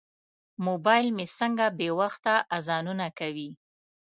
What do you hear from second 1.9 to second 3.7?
وخته اذانونه کوي.